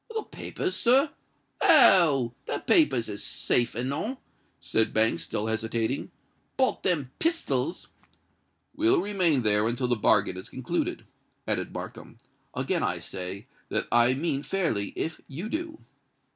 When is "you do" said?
15.27-15.77